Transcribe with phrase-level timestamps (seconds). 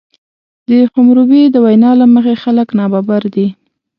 [0.67, 3.47] د حموربي د وینا له مخې خلک نابرابر دي.